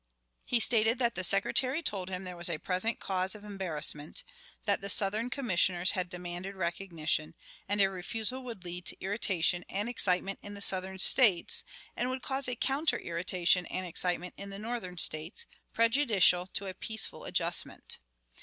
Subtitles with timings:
[0.45, 4.23] He stated that the Secretary told him there was a present cause of embarrassment:
[4.65, 7.35] that the Southern Commissioners had demanded recognition,
[7.69, 11.63] and a refusal would lead to irritation and excitement in the Southern States,
[11.95, 16.73] and would cause a counter irritation and excitement in the Northern States, prejudicial to a
[16.73, 17.99] peaceful adjustment.